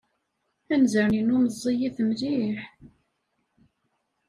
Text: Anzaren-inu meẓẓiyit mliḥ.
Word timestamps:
Anzaren-inu 0.73 1.37
meẓẓiyit 1.43 1.97
mliḥ. 2.09 2.59